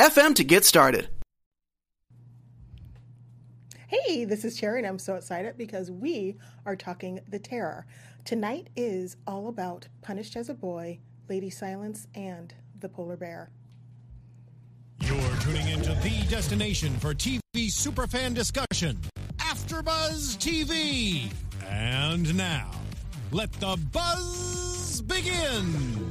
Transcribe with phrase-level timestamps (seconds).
[0.00, 1.10] FM to get started.
[3.86, 7.84] Hey, this is Cherry, and I'm so excited because we are talking The Terror.
[8.24, 13.50] Tonight is all about Punished as a Boy, Lady Silence, and The Polar Bear.
[15.02, 18.98] You're tuning into the destination for TV superfan discussion,
[19.36, 21.30] AfterBuzz TV.
[21.68, 22.70] And now,
[23.32, 26.10] let the buzz begin.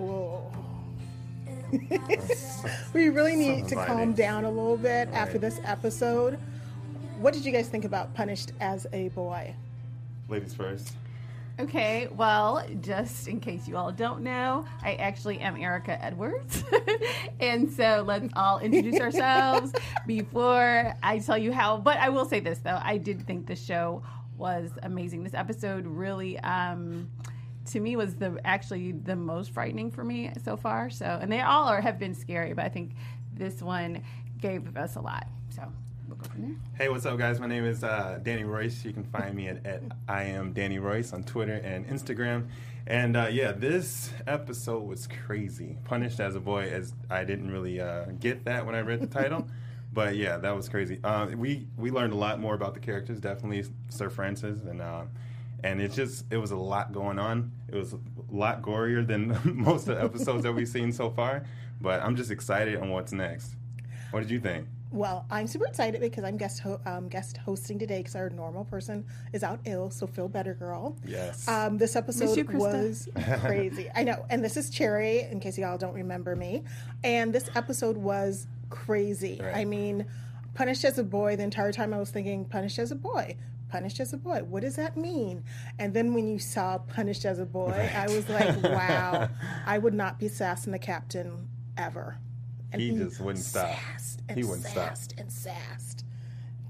[0.00, 0.50] Whoa.
[2.94, 5.16] we really need to calm down a little bit right.
[5.16, 6.38] after this episode.
[7.18, 9.54] What did you guys think about Punished as a Boy?
[10.30, 10.94] Ladies first.
[11.58, 16.64] Okay, well, just in case you all don't know, I actually am Erica Edwards.
[17.40, 19.72] and so let's all introduce ourselves
[20.06, 21.76] before I tell you how.
[21.76, 22.80] But I will say this, though.
[22.82, 24.02] I did think the show
[24.38, 25.24] was amazing.
[25.24, 26.38] This episode really.
[26.40, 27.10] Um,
[27.66, 30.90] to me was the actually the most frightening for me so far.
[30.90, 32.92] So, and they all are have been scary, but I think
[33.34, 34.02] this one
[34.40, 35.26] gave us a lot.
[35.54, 35.62] So,
[36.08, 36.56] we'll go from there.
[36.76, 37.38] Hey, what's up, guys?
[37.40, 38.84] My name is uh, Danny Royce.
[38.84, 42.48] You can find me at, at I am Danny Royce on Twitter and Instagram.
[42.86, 45.76] And uh, yeah, this episode was crazy.
[45.84, 49.06] Punished as a boy, as I didn't really uh, get that when I read the
[49.06, 49.46] title.
[49.92, 51.00] but yeah, that was crazy.
[51.02, 53.20] Uh, we we learned a lot more about the characters.
[53.20, 55.02] Definitely Sir Francis and uh,
[55.64, 57.52] and it's just it was a lot going on.
[57.68, 57.98] It was a
[58.30, 61.44] lot gorier than most of the episodes that we've seen so far.
[61.80, 63.54] But I'm just excited on what's next.
[64.10, 64.66] What did you think?
[64.92, 68.64] Well, I'm super excited because I'm guest ho- um, guest hosting today because our normal
[68.64, 69.90] person is out ill.
[69.90, 70.96] So feel better, girl.
[71.06, 71.46] Yes.
[71.46, 73.08] Um, this episode you, was
[73.40, 73.88] crazy.
[73.94, 75.20] I know, and this is Cherry.
[75.20, 76.64] In case y'all don't remember me,
[77.04, 79.40] and this episode was crazy.
[79.40, 79.58] Right.
[79.58, 80.06] I mean,
[80.54, 81.36] punished as a boy.
[81.36, 83.36] The entire time I was thinking, punished as a boy
[83.70, 84.42] punished as a boy.
[84.42, 85.44] What does that mean?
[85.78, 87.94] And then when you saw punished as a boy, right.
[87.94, 89.28] I was like, wow,
[89.64, 91.48] I would not be sassing the captain
[91.78, 92.18] ever.
[92.72, 93.74] And he, he just wouldn't stop.
[94.34, 94.96] he wouldn't stop.
[95.18, 96.04] And sassed.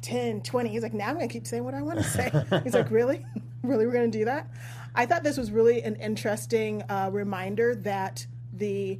[0.02, 0.68] 10, 20.
[0.70, 2.30] He's like, now I'm going to keep saying what I want to say.
[2.64, 3.24] He's like, really?
[3.62, 3.86] really?
[3.86, 4.48] We're going to do that?
[4.94, 8.98] I thought this was really an interesting uh, reminder that the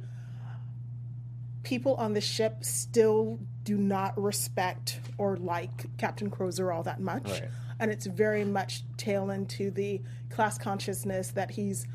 [1.63, 7.29] people on the ship still do not respect or like Captain Crozier all that much.
[7.29, 7.49] Right
[7.81, 9.99] and it's very much tail into the
[10.29, 11.87] class consciousness that he's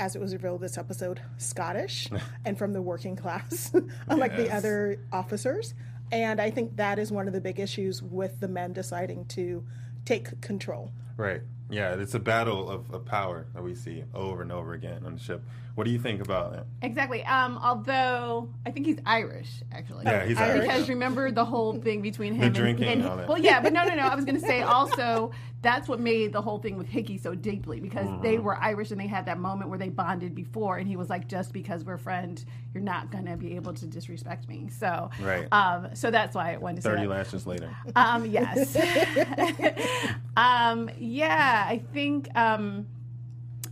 [0.00, 2.08] as it was revealed this episode scottish
[2.44, 3.72] and from the working class
[4.08, 4.40] unlike yes.
[4.40, 5.74] the other officers.
[6.10, 9.62] And i think that is one of the big issues with the men deciding to
[10.04, 10.90] take control.
[11.16, 15.02] Right yeah it's a battle of, of power that we see over and over again
[15.04, 15.42] on the ship
[15.78, 16.66] what do you think about it?
[16.82, 17.22] Exactly.
[17.22, 20.06] Um, although I think he's Irish, actually.
[20.06, 20.62] Yeah, he's Irish.
[20.62, 23.72] Because remember the whole thing between him the and, drinking and, and well, yeah, but
[23.72, 24.02] no, no, no.
[24.02, 25.30] I was going to say also
[25.62, 28.22] that's what made the whole thing with Hickey so deeply because mm-hmm.
[28.22, 31.08] they were Irish and they had that moment where they bonded before, and he was
[31.10, 35.10] like, "Just because we're friends, you're not going to be able to disrespect me." So,
[35.20, 35.46] right.
[35.52, 37.70] Um, so that's why I wanted to thirty lashes later.
[37.96, 38.76] Um, yes.
[40.36, 42.28] um, yeah, I think.
[42.36, 42.86] Um,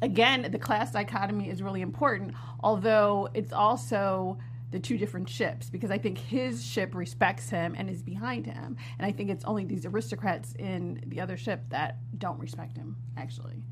[0.03, 4.39] again, the class dichotomy is really important, although it's also
[4.71, 8.77] the two different ships because I think his ship respects him and is behind him.
[8.99, 12.97] And I think it's only these aristocrats in the other ship that don't respect him,
[13.17, 13.63] actually.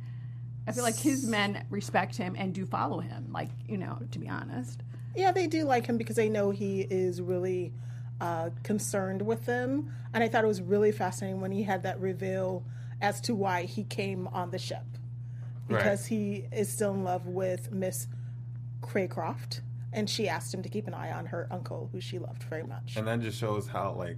[0.67, 4.19] I feel like his men respect him and do follow him, like, you know, to
[4.19, 4.83] be honest.
[5.15, 7.75] Yeah, they do like him because they know he is really
[8.21, 9.93] uh, concerned with them.
[10.15, 12.65] And I thought it was really fascinating when he had that reveal
[13.01, 14.85] as to why he came on the ship
[15.69, 16.09] because right.
[16.09, 18.07] he is still in love with Miss
[18.83, 19.61] Craycroft,
[19.93, 22.65] and she asked him to keep an eye on her uncle, who she loved very
[22.65, 22.97] much.
[22.97, 24.17] And that just shows how like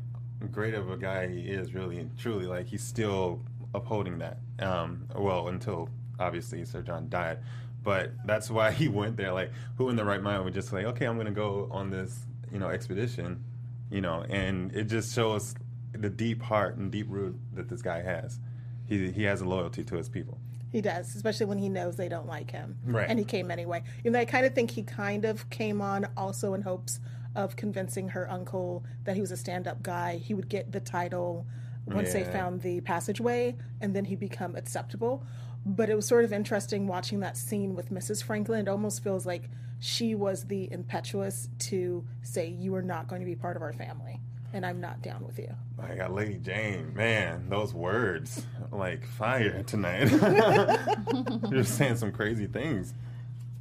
[0.50, 2.46] great of a guy he is, really and truly.
[2.46, 3.40] Like he's still
[3.74, 4.38] upholding that.
[4.58, 5.88] Um, well, until
[6.18, 7.38] obviously Sir John died,
[7.82, 9.32] but that's why he went there.
[9.32, 11.90] Like, who in the right mind would just say, okay, I'm going to go on
[11.90, 13.44] this, you know, expedition,
[13.90, 15.54] you know, and it just shows
[15.92, 18.40] the deep heart and deep root that this guy has.
[18.86, 20.38] He he has a loyalty to his people.
[20.72, 22.76] He does, especially when he knows they don't like him.
[22.84, 23.06] Right.
[23.08, 23.82] And he came anyway.
[24.04, 27.00] You know, I kind of think he kind of came on also in hopes
[27.34, 30.16] of convincing her uncle that he was a stand-up guy.
[30.16, 31.46] He would get the title
[31.86, 35.24] once they found the passageway, and then he'd become acceptable.
[35.64, 38.22] But it was sort of interesting watching that scene with Mrs.
[38.22, 38.60] Franklin.
[38.60, 39.48] It almost feels like
[39.78, 43.72] she was the impetuous to say, "You are not going to be part of our
[43.72, 44.20] family,
[44.52, 46.94] and I'm not down with you." I got Lady Jane.
[46.94, 50.10] Man, those words like fire tonight.
[51.50, 52.94] You're saying some crazy things.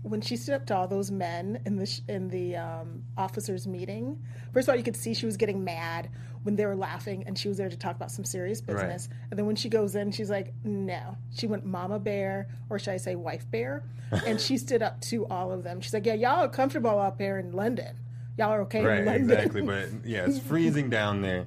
[0.04, 3.68] when she stood up to all those men in the sh- in the um, officers'
[3.68, 4.22] meeting,
[4.54, 6.10] first of all, you could see she was getting mad
[6.44, 9.10] when they were laughing, and she was there to talk about some serious business.
[9.32, 12.94] And then when she goes in, she's like, "No," she went Mama Bear, or should
[12.94, 13.84] I say, Wife Bear,
[14.28, 15.82] and she stood up to all of them.
[15.82, 17.98] She's like, "Yeah, y'all are comfortable up here in London.
[18.38, 19.62] Y'all are okay in Right, London." exactly.
[19.62, 21.46] But yeah, it's freezing down there.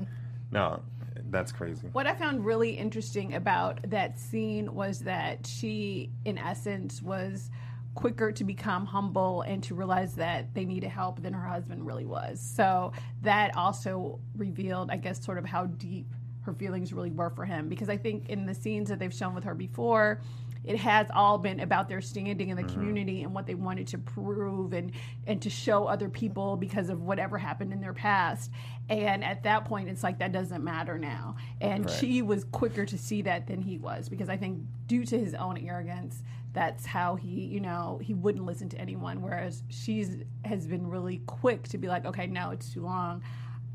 [0.51, 0.83] No,
[1.31, 1.89] that's crazy.
[1.93, 7.51] What I found really interesting about that scene was that she, in essence, was
[7.95, 12.07] quicker to become humble and to realize that they needed help than her husband really
[12.07, 12.41] was.
[12.41, 12.93] So
[13.23, 16.07] that also revealed, I guess, sort of how deep
[16.43, 17.69] her feelings really were for him.
[17.69, 20.21] Because I think in the scenes that they've shown with her before,
[20.65, 23.99] it has all been about their standing in the community and what they wanted to
[23.99, 24.93] prove and
[25.27, 28.51] and to show other people because of whatever happened in their past.
[28.89, 31.37] And at that point it's like that doesn't matter now.
[31.61, 35.19] And she was quicker to see that than he was because i think due to
[35.19, 36.23] his own arrogance
[36.53, 39.23] that's how he you know he wouldn't listen to anyone.
[39.23, 43.23] Whereas she's has been really quick to be like okay no it's too long.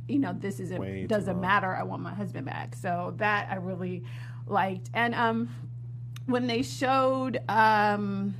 [0.07, 1.75] You know this isn't doesn't matter.
[1.75, 2.75] I want my husband back.
[2.75, 4.03] So that i really
[4.47, 4.89] liked.
[4.93, 5.49] And um
[6.25, 8.35] when they showed um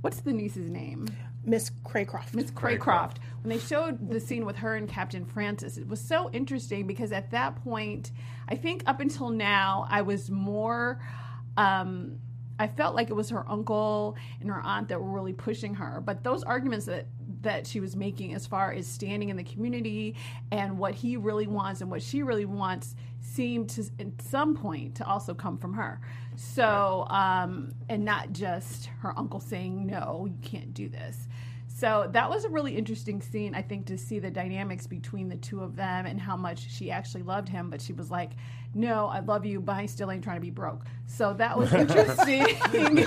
[0.00, 1.06] what's the niece's name
[1.46, 2.34] Miss Craycroft.
[2.34, 3.16] Miss Craycroft.
[3.42, 7.12] When they showed the scene with her and Captain Francis, it was so interesting because
[7.12, 8.12] at that point,
[8.48, 11.00] I think up until now, I was more.
[11.56, 12.18] Um,
[12.58, 16.00] I felt like it was her uncle and her aunt that were really pushing her.
[16.00, 17.06] But those arguments that
[17.44, 20.16] that she was making as far as standing in the community
[20.50, 24.96] and what he really wants and what she really wants seemed to at some point
[24.96, 26.00] to also come from her.
[26.36, 31.28] So um, and not just her uncle saying no, you can't do this.
[31.76, 35.34] So that was a really interesting scene, I think, to see the dynamics between the
[35.34, 37.68] two of them and how much she actually loved him.
[37.68, 38.30] But she was like,
[38.74, 41.72] "No, I love you, but I still ain't trying to be broke." So that was
[41.74, 42.46] interesting.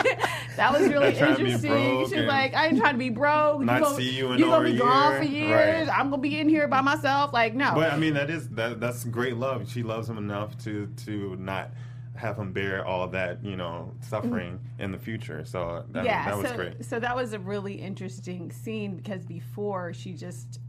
[0.57, 1.71] that was really to be interesting.
[1.71, 3.61] broke She was like, "I ain't trying to be broke.
[3.61, 5.87] not gonna, see you in you gonna be a gone for years.
[5.87, 5.97] Right.
[5.97, 7.71] I'm gonna be in here by myself." Like, no.
[7.73, 9.71] But I mean, that is that that's great love.
[9.71, 11.71] She loves him enough to to not
[12.17, 15.45] have him bear all that you know suffering in the future.
[15.45, 16.85] So that, yeah, that was so, great.
[16.85, 20.59] So that was a really interesting scene because before she just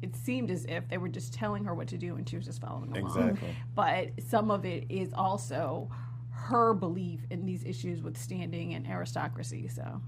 [0.00, 2.44] it seemed as if they were just telling her what to do and she was
[2.44, 3.30] just following along.
[3.30, 3.56] Exactly.
[3.74, 5.90] But some of it is also
[6.30, 9.66] her belief in these issues with standing and aristocracy.
[9.66, 10.00] So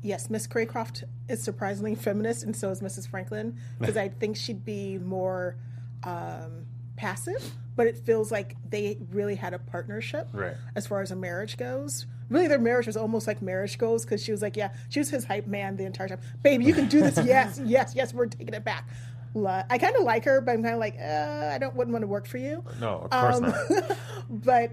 [0.00, 3.08] Yes, Miss Craycroft is surprisingly feminist, and so is Mrs.
[3.08, 5.56] Franklin, because I think she'd be more
[6.04, 6.66] um,
[6.96, 7.42] passive.
[7.78, 10.56] But it feels like they really had a partnership Right.
[10.74, 12.06] as far as a marriage goes.
[12.28, 15.08] Really, their marriage was almost like marriage goes because she was like, "Yeah, she was
[15.10, 16.18] his hype man the entire time.
[16.42, 17.16] Baby, you can do this.
[17.24, 18.12] yes, yes, yes.
[18.12, 18.88] We're taking it back."
[19.36, 22.02] I kind of like her, but I'm kind of like, uh, I don't wouldn't want
[22.02, 22.64] to work for you.
[22.80, 23.96] No, of course Um, not.
[24.28, 24.72] But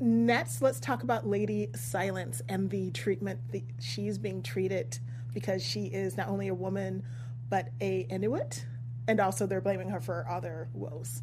[0.00, 4.98] next, let's talk about Lady Silence and the treatment that she's being treated
[5.32, 7.04] because she is not only a woman
[7.48, 8.64] but a Inuit,
[9.06, 11.22] and also they're blaming her for other woes.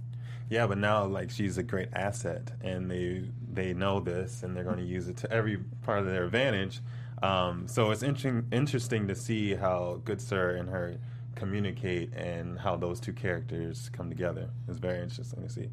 [0.49, 4.63] Yeah, but now like she's a great asset, and they they know this, and they're
[4.63, 6.81] going to use it to every part of their advantage.
[7.23, 10.97] Um, so it's interesting interesting to see how Goodsir and her
[11.35, 14.49] communicate, and how those two characters come together.
[14.67, 15.69] It's very interesting to see.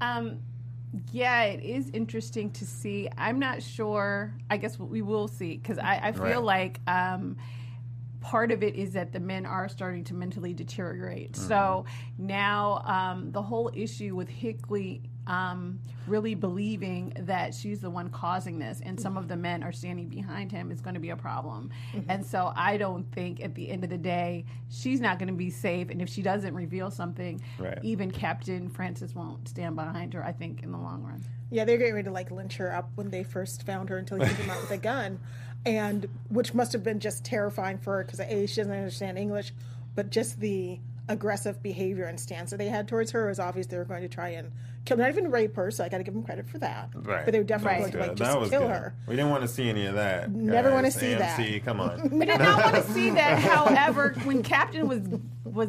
[0.00, 0.40] Um,
[1.12, 3.08] yeah, it is interesting to see.
[3.16, 4.34] I'm not sure.
[4.50, 6.44] I guess we will see because I, I feel Right.
[6.44, 7.36] like um,
[8.24, 11.32] part of it is that the men are starting to mentally deteriorate.
[11.32, 11.46] Mm-hmm.
[11.46, 11.84] So
[12.16, 18.58] now um, the whole issue with Hickley um, really believing that she's the one causing
[18.58, 21.16] this and some of the men are standing behind him is going to be a
[21.16, 21.70] problem.
[21.94, 22.10] Mm-hmm.
[22.10, 25.34] And so I don't think at the end of the day, she's not going to
[25.34, 25.90] be safe.
[25.90, 27.78] And if she doesn't reveal something, Right.
[27.82, 31.22] even Captain Francis won't stand behind her, I think, in the long run.
[31.50, 34.18] Yeah, they're getting ready to like lynch her up when they first found her until
[34.20, 35.20] he came out with a gun,
[35.66, 39.52] and which must have been just terrifying for her because a she doesn't understand English,
[39.94, 40.78] but just the
[41.08, 44.08] aggressive behavior and stance that they had towards her was obvious they were going to
[44.08, 44.50] try and
[44.86, 44.96] kill.
[44.96, 46.88] Not even rape her, so I got to give them credit for that.
[46.94, 47.24] Right.
[47.26, 47.92] But they were definitely Right.
[47.92, 48.70] going to like just kill good.
[48.70, 48.94] her.
[49.06, 50.30] We didn't want to see any of that.
[50.30, 50.94] Never wanna guys.
[50.94, 51.38] see that.
[51.38, 52.08] AMC, Come on.
[52.18, 53.38] We did not want to see that.
[53.40, 55.00] However, when Captain was
[55.44, 55.68] was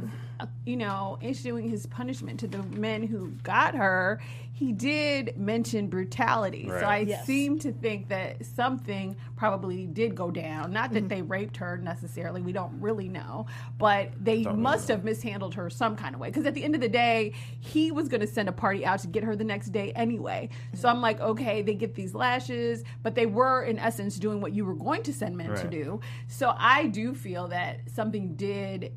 [0.65, 4.19] you know, issuing his punishment to the men who got her,
[4.55, 6.67] he did mention brutality.
[6.69, 7.25] So I Yes.
[7.25, 10.71] seem to think that something probably did go down.
[10.71, 11.07] Not that mm-hmm.
[11.09, 14.95] they raped her necessarily, we don't really know, but they Don't must know.
[14.95, 16.29] have mishandled her some kind of way.
[16.29, 18.99] Because at the end of the day, he was going to send a party out
[18.99, 20.47] to get her the next day anyway.
[20.73, 20.87] So mm-hmm.
[20.87, 24.63] I'm like, okay, they get these lashes, but they were in essence doing what you
[24.63, 25.99] were going to send men to do.
[26.27, 28.93] So I do feel that something did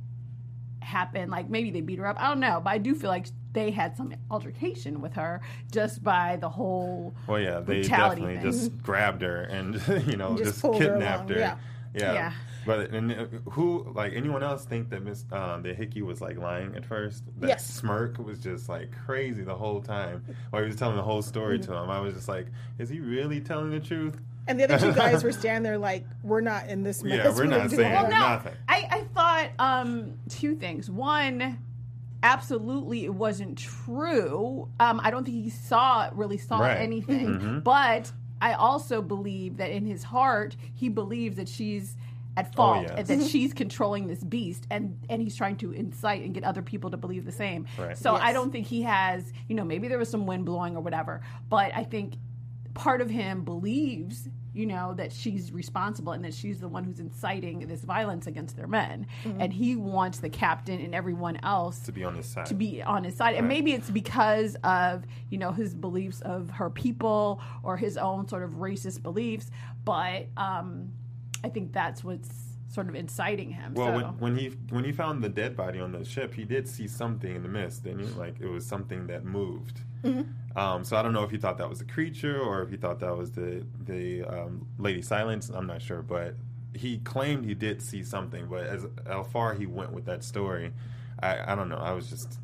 [0.83, 1.31] happen.
[1.31, 2.17] Like maybe they beat her up.
[2.21, 5.41] I don't know, but I do feel like they had some altercation with her
[5.73, 7.15] just by the whole.
[7.27, 8.53] Well, yeah, they brutality definitely thing.
[8.53, 9.75] just grabbed her and
[10.07, 11.39] you know Just just, pulled her kidnapped her.
[11.39, 11.57] yeah.
[11.95, 12.13] Yeah.
[12.13, 12.33] Yeah.
[12.67, 16.37] But and uh, who like anyone else think that Miss um, that Hickey was like
[16.37, 17.25] lying at first?
[17.41, 17.65] That Yes.
[17.67, 20.23] smirk was just like crazy the whole time.
[20.51, 21.73] While he was telling the whole story Mm-hmm.
[21.73, 24.21] to him, I was just like, is he really telling the truth?
[24.49, 27.19] And the other two guys were standing there like, we're not in this mess.
[27.19, 27.93] Yeah, we're What are not saying doing?
[27.93, 28.55] Well, no, nothing.
[28.69, 30.91] I, I thought um, two things.
[30.91, 31.59] One,
[32.23, 34.69] absolutely, it wasn't true.
[34.81, 36.79] Um, I don't think he saw really saw Right.
[36.79, 37.61] anything.
[37.61, 41.97] But I also believe that in his heart, he believes that she's
[42.37, 43.11] at fault yes.
[43.11, 46.63] and that she's controlling this beast, and and he's trying to incite and get other
[46.63, 47.67] people to believe the same.
[47.77, 47.99] Right.
[47.99, 49.33] So I don't think he has.
[49.49, 52.15] You know, maybe there was some wind blowing or whatever, but I think
[52.79, 57.01] part of him believes you know that she's responsible and that she's the one who's
[57.01, 61.93] inciting this violence against their men and he wants the captain and everyone else To
[61.93, 62.47] be on his side.
[62.47, 66.51] to be on his side and maybe it's because of you know his beliefs of
[66.51, 69.51] her people or his own sort of racist beliefs
[69.85, 70.91] but um
[71.45, 72.31] i think that's what's
[72.69, 73.93] sort of inciting him Well, so.
[73.97, 76.87] when, when he when he found the dead body on the ship, he did see
[76.87, 77.83] something in the mist.
[77.85, 78.11] Didn't he?
[78.15, 79.81] Like it was something that moved.
[80.59, 82.77] Um, so I don't know if he thought that was a creature or if he
[82.77, 85.51] thought that was the the um, Lady Silence.
[85.51, 86.35] I'm not sure, but
[86.75, 88.49] he claimed he did see something.
[88.49, 90.73] But as how far he went with that story,
[91.23, 91.77] I, I don't know.
[91.77, 92.41] I was just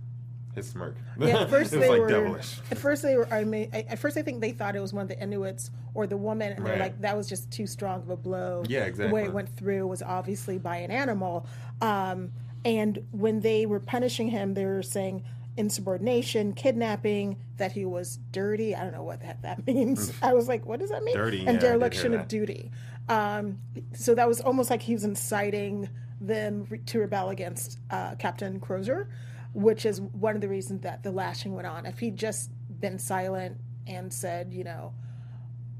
[0.55, 0.97] his smirk.
[1.19, 2.09] Yeah, at first it was they like were.
[2.09, 2.61] devilish.
[2.71, 3.27] At first they were.
[3.35, 6.07] I mean, at first I think they thought it was one of the Inuits or
[6.07, 8.63] the woman, and they're like, that was just too strong of a blow.
[8.69, 9.09] Yeah, exactly.
[9.09, 11.47] The way it went through was obviously by an animal.
[11.81, 12.31] Um,
[12.65, 15.25] and when they were punishing him, they were saying
[15.57, 18.75] insubordination, kidnapping, that he was dirty.
[18.75, 20.13] I don't know what that, that means.
[20.23, 21.17] I was like, what does that mean?
[21.17, 22.71] Dirty, and hear dereliction of duty.
[23.09, 23.59] Um,
[23.93, 25.89] so that was almost like he was inciting
[26.21, 29.09] them re- to rebel against uh, Captain Crozier,
[29.53, 31.87] which is one of the reasons that the lashing went on.
[31.87, 34.95] If he'd just been silent and said, you know,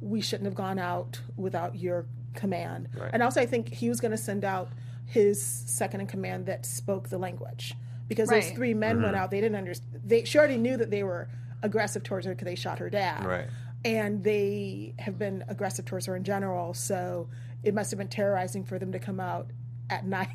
[0.01, 2.89] we shouldn't have gone out without your command.
[2.95, 3.11] Right.
[3.13, 4.69] And also, I think he was going to send out
[5.07, 7.75] his second in command that spoke the language
[8.09, 9.05] because those three men Mm-hmm.
[9.05, 9.31] went out.
[9.31, 10.01] They didn't understand.
[10.05, 11.29] They she already knew that they were
[11.63, 13.47] aggressive towards her because they shot her dad Right.
[13.85, 16.75] and they have been aggressive towards her in general.
[16.75, 17.29] So
[17.63, 19.49] it must have been terrorizing for them to come out
[19.91, 20.29] at night,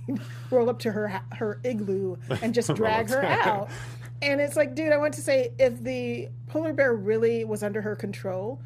[0.51, 3.69] roll up to her her igloo, and just drag her out.
[4.21, 7.81] And it's like, dude, I want to say, if the polar bear really was under
[7.81, 8.59] her control,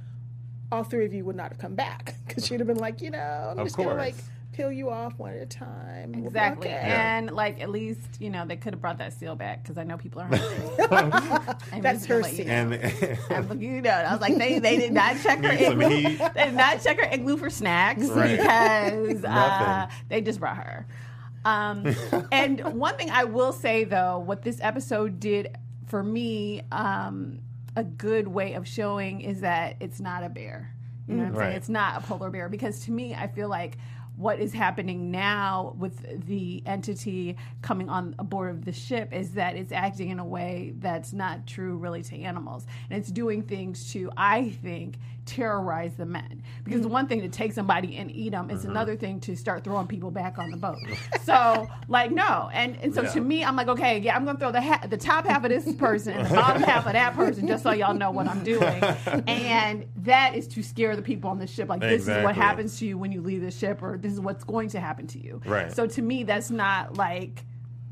[0.71, 3.11] all three of you would not have come back because she'd have been like, you
[3.11, 4.15] know, I'm Of just gonna like
[4.53, 6.13] peel you off one at a time.
[6.15, 6.77] Exactly, okay.
[6.77, 9.83] and like at least you know they could have brought that seal back because I
[9.83, 11.55] know people are hungry.
[11.71, 12.45] I'm That's her let you seal.
[12.47, 12.51] know.
[12.51, 16.17] And I'm- you know, I was like, they, they did not check her Need igloo.
[16.33, 18.37] They did not check her igloo for snacks Right.
[18.37, 20.87] because uh, they just brought her.
[21.45, 21.93] Um,
[22.31, 25.57] and one thing I will say though, what this episode did
[25.87, 27.39] for me, um,
[27.75, 30.73] a good way of showing is that it's not a bear.
[31.07, 31.57] You know what I'm saying?
[31.57, 33.77] It's not a polar bear because to me, I feel like
[34.15, 39.55] what is happening now with the entity coming on board of the ship is that
[39.55, 42.65] it's acting in a way that's not true really to animals.
[42.89, 46.43] And it's doing things to i think terrorize the men.
[46.63, 46.93] Because the mm.
[46.93, 48.71] one thing to take somebody and eat them is mm-hmm.
[48.71, 50.77] another thing to start throwing people back on the boat.
[51.23, 52.49] So like no.
[52.53, 53.11] And and so Yeah.
[53.11, 55.49] to me i'm like okay yeah i'm gonna throw the ha- the top half of
[55.49, 58.43] this person and the bottom half of that person just so y'all know what i'm
[58.43, 58.83] doing.
[59.27, 61.69] And that is to scare the people on the ship.
[61.69, 64.19] Like this is what happens to you when you leave the ship or this is
[64.19, 65.71] what's going to happen to you Right.
[65.71, 67.43] so to me that's not like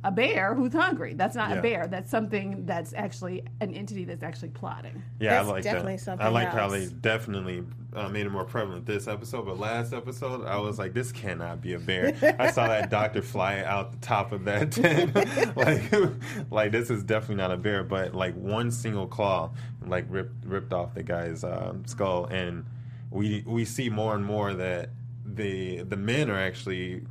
[0.03, 1.56] a bear who's hungry that's not Yeah.
[1.58, 5.63] a bear that's something that's actually an entity that's actually plotting Yeah, That's I like
[5.63, 6.01] definitely that.
[6.03, 7.63] something I like how they definitely
[7.94, 11.62] uh, made it more prevalent this episode, but last episode I was like, this cannot
[11.62, 12.15] be a bear.
[12.39, 15.13] I saw that doctor fly out the top of that tent,
[15.58, 15.91] like,
[16.51, 17.84] like this is definitely not a bear.
[17.84, 19.51] But like one single claw,
[19.86, 22.65] like ripped ripped off the guy's um, skull, and
[23.12, 24.89] we we see more and more that
[25.36, 27.04] the the men are actually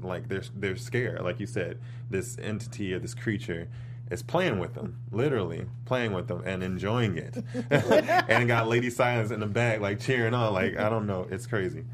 [0.00, 3.68] like they're they're scared, like you said, this entity or this creature
[4.10, 7.36] is playing with them, literally playing with them and enjoying it,
[7.70, 10.52] and got Lady Silence in the back like cheering on.
[10.52, 11.84] Like I don't know, it's crazy.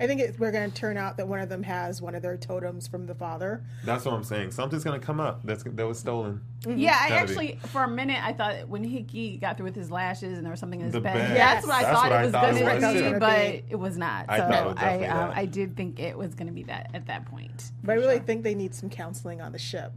[0.00, 2.22] I think it, we're going to turn out that one of them has one of
[2.22, 3.62] their totems from the father.
[3.84, 4.50] That's what I'm saying.
[4.50, 6.40] Something's gonna come up that's that was stolen.
[6.66, 7.30] Yeah, I Gotta be.
[7.30, 10.50] actually, for a minute, I thought when Hickey got through with his lashes and there
[10.50, 11.14] was something in his The bed.
[11.14, 11.36] bed.
[11.36, 13.18] That's what I That's thought what I it was going to be, too.
[13.20, 14.24] but it was not.
[14.28, 15.36] I so thought it was I, um, that.
[15.36, 17.70] I did think it was going to be that at that point.
[17.84, 19.92] But I really think they need some counseling on the ship.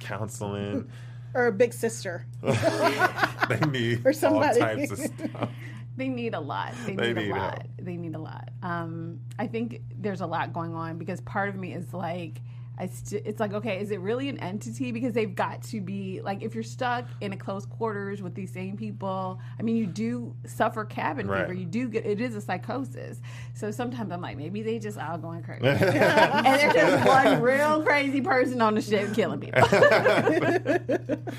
[0.00, 0.90] Counseling.
[1.36, 2.26] Or a big sister.
[2.42, 4.60] they need Or all somebody.
[4.60, 5.50] types of stuff.
[5.96, 6.74] They need a lot.
[6.86, 7.52] They, They need, need a help.
[7.56, 7.66] lot.
[7.76, 8.50] They need a lot.
[8.62, 12.40] Um, I think there's a lot going on because part of me is like,
[12.76, 14.90] I st- it's like, okay, is it really an entity?
[14.90, 18.52] Because they've got to be like, if you're stuck in a close quarters with these
[18.52, 21.42] same people, I mean, you do suffer cabin Right.
[21.42, 21.54] fever.
[21.54, 23.20] You do get it is a psychosis.
[23.54, 27.82] So sometimes I'm like, maybe they just all going crazy, and there's just one real
[27.84, 29.62] crazy person on the ship killing people.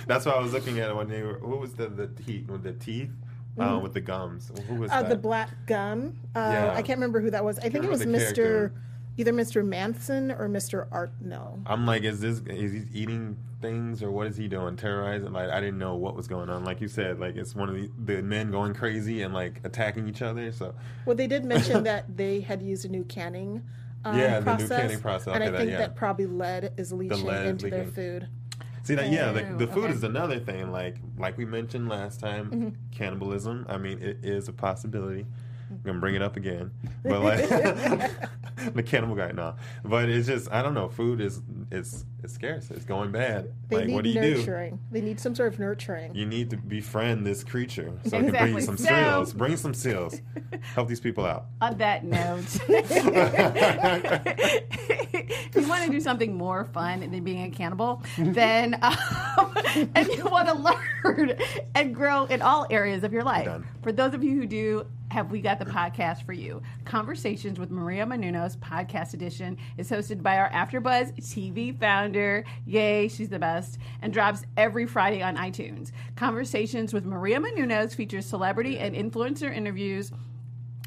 [0.07, 1.39] That's what I was looking at when they were.
[1.39, 3.11] Who was the the teeth with the teeth
[3.59, 4.51] uh, with the gums?
[4.67, 5.09] Who was Uh, that?
[5.09, 6.15] the black gum.
[6.35, 6.73] Uh, Yeah.
[6.75, 7.57] I can't remember who that was.
[7.59, 8.35] I think it was Mr.
[8.35, 8.73] character.
[9.17, 9.65] Either Mr.
[9.65, 10.87] Manson or Mr.
[10.91, 11.11] Art.
[11.21, 11.59] No.
[11.65, 14.75] I'm like, is this is he eating things or what is he doing?
[14.75, 15.31] Terrorizing?
[15.31, 16.65] Like I didn't know what was going on.
[16.65, 20.07] Like you said, like it's one of the, the men going crazy and like attacking
[20.09, 20.51] each other.
[20.51, 23.63] So Well, they did mention that they had used a new canning.
[24.03, 25.33] Um, Yeah, the new process, canning process.
[25.33, 25.77] and I Okay, that- think yeah.
[25.77, 28.27] that probably lead is leaching lead into their food.
[28.83, 29.93] see that yeah, the, Oh, the food okay.
[29.93, 30.71] is another thing.
[30.73, 32.69] Like like we mentioned last time, Mm-hmm.
[32.91, 33.65] cannibalism.
[33.69, 35.25] I mean, it is a possibility.
[35.69, 36.71] I'm gonna bring it up again,
[37.03, 37.47] but like
[38.73, 39.55] the cannibal guy, no.
[39.83, 40.89] But it's just I don't know.
[40.89, 41.41] Food is
[41.71, 42.69] it's it's scarce.
[42.71, 43.51] It's going bad.
[43.69, 44.37] They like need what do you do?
[44.37, 44.79] nurturing.
[44.91, 46.13] They need some sort of nurturing.
[46.15, 49.33] You need to befriend this creature so it can bring you some So- seals.
[49.33, 50.21] Bring some seals.
[50.75, 51.45] Help these people out.
[51.61, 52.45] On that note,
[54.25, 59.55] if you want to do something more fun than being a cannibal, then um,
[59.95, 61.37] and you want to learn
[61.75, 63.45] and grow in all areas of your life.
[63.45, 63.65] Done.
[63.83, 66.61] For those of you who do, have we got the podcast for you?
[66.83, 72.43] Conversations with Maria Menounos podcast edition is hosted by our AfterBuzz TV founder.
[72.65, 75.93] Yay, she's the best, and drops every Friday on iTunes.
[76.17, 80.11] Conversations with Maria Menounos features celebrity and influencer interviews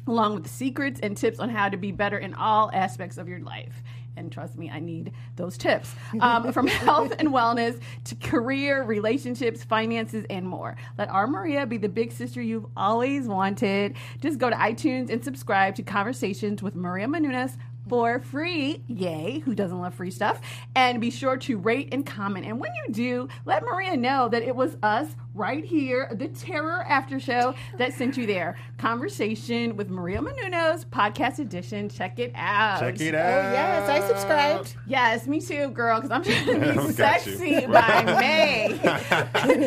[0.05, 3.39] along with secrets and tips on how to be better in all aspects of your
[3.39, 3.81] life.
[4.19, 5.95] And trust me, I need those tips.
[6.19, 10.75] Um, from health and wellness to career, relationships, finances, and more.
[10.97, 13.95] Let our Maria be the big sister you've always wanted.
[14.19, 17.55] Just go to iTunes and subscribe to Conversations with Maria Menounos
[17.87, 18.83] for free.
[18.87, 20.41] Yay, who doesn't love free stuff?
[20.75, 22.45] And be sure to rate and comment.
[22.45, 26.83] And when you do, let Maria know that it was us right here, the Terror
[26.87, 28.57] After Show, that sent you there.
[28.77, 31.87] Conversation with Maria Menounos, podcast edition.
[31.87, 32.79] Check it out.
[32.79, 33.53] Check it Oh out.
[33.53, 34.75] yes, I subscribed.
[34.87, 36.53] Yes, me too, girl, because I'm trying to
[36.87, 37.37] be Got you.
[37.37, 38.79] sexy by May.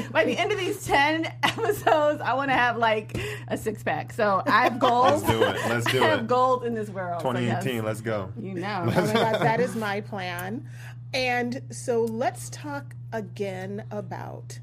[0.12, 4.12] by the end of these 10 episodes, I want to have like a six pack.
[4.12, 5.22] So I have goals.
[5.22, 5.57] Let's do it.
[5.68, 6.03] Let's do it.
[6.03, 6.27] I have it.
[6.27, 7.22] goals in this world.
[7.22, 7.85] so yes, 2018.
[7.85, 8.33] Let's go.
[8.38, 8.83] you know.
[8.83, 10.68] Oh my god, that is my plan.
[11.14, 14.59] And so let's talk again about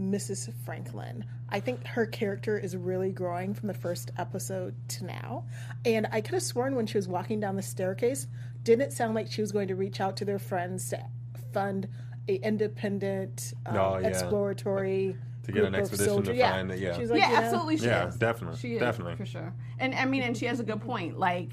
[0.00, 0.52] Mrs.
[0.64, 1.24] Franklin.
[1.48, 5.44] I think her character is really growing from the first episode to now.
[5.84, 8.26] And I could have sworn when she was walking down the staircase,
[8.62, 11.02] didn't it sound like she was going to reach out to their friends to
[11.52, 11.88] fund
[12.28, 14.08] a independent, um, Oh, yeah.
[14.08, 16.40] exploratory To get an group of expedition to soldiers.
[16.42, 16.96] find it, yeah.
[16.98, 17.76] She's like, yeah, you know, absolutely.
[17.78, 18.16] She Yeah, is.
[18.16, 19.14] definitely, She is, definitely.
[19.16, 19.54] for sure.
[19.78, 21.18] And I mean, and she has a good point.
[21.18, 21.52] Like,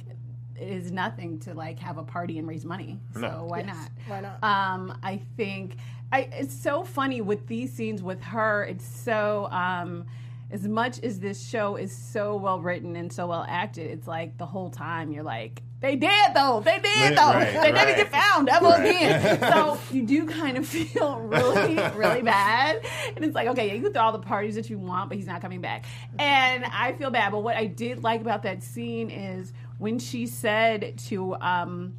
[0.60, 3.00] it is nothing to like have a party and raise money.
[3.14, 3.46] So No.
[3.48, 3.90] why Yes, not?
[4.08, 4.44] why not?
[4.44, 5.78] Um, I think
[6.12, 6.28] I.
[6.32, 8.64] It's so funny with these scenes with her.
[8.66, 9.48] It's so.
[9.52, 10.06] Um,
[10.52, 14.38] as much as this show is so well written and so well acted, it's like
[14.38, 17.96] the whole time you're like, they did though, they did though, Right, they never right.
[17.98, 18.86] get found ever Right.
[18.88, 19.40] again.
[19.52, 22.86] So you do kind of feel really, really bad.
[23.16, 25.18] And it's like, okay, yeah, you can throw all the parties that you want, but
[25.18, 25.86] he's not coming back.
[26.20, 27.32] And I feel bad.
[27.32, 29.54] But what I did like about that scene is
[29.84, 31.94] when she said to um,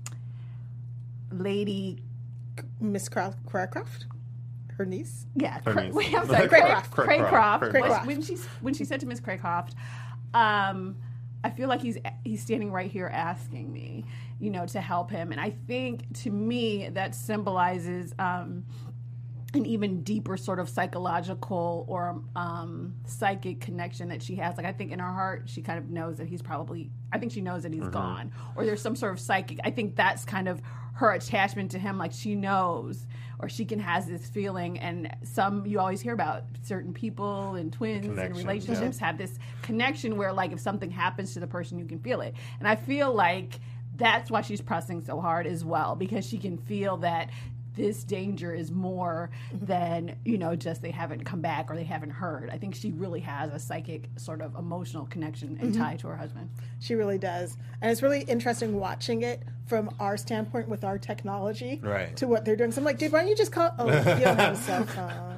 [1.30, 2.02] Lady,
[2.80, 4.06] Miss Cra- Cracroft,
[4.78, 5.26] her niece.
[5.34, 5.94] yeah, Her Cra- niece.
[5.94, 6.90] wait, I'm sorry, Craycroft.
[6.90, 7.60] Craycroft.
[7.60, 7.72] Craycroft.
[7.72, 8.06] Craycroft.
[8.06, 9.72] When she when she said to Miss Craycroft,
[10.32, 10.96] um,
[11.44, 14.06] I feel like he's he's standing right here asking me,
[14.40, 18.14] you know, to help him, and I think to me that symbolizes.
[18.18, 18.64] Um,
[19.54, 24.56] an even deeper sort of psychological or um, psychic connection that she has.
[24.56, 26.90] Like I think in her heart, she kind of knows that he's probably.
[27.12, 29.60] I think she knows that he's gone, or there's some sort of psychic.
[29.64, 30.60] I think that's kind of
[30.94, 31.98] her attachment to him.
[31.98, 33.06] Like she knows,
[33.38, 34.78] or she can has this feeling.
[34.78, 40.16] And some you always hear about certain people and twins and relationships have this connection
[40.16, 42.34] where like if something happens to the person, you can feel it.
[42.58, 43.60] And I feel like
[43.96, 47.30] that's why she's pressing so hard as well because she can feel that
[47.74, 49.66] this danger is more mm-hmm.
[49.66, 52.50] than you know just they haven't come back or they haven't heard.
[52.50, 55.82] I think she really has a psychic sort of emotional connection and mm-hmm.
[55.82, 56.50] tie to her husband.
[56.80, 57.56] She really does.
[57.80, 62.14] And it's really interesting watching it from our standpoint with our technology Right.
[62.16, 62.72] to what they're doing.
[62.72, 63.74] So I'm like, dude, why don't you just call?
[63.78, 63.86] Oh,
[64.18, 65.33] you don't have a cell phone.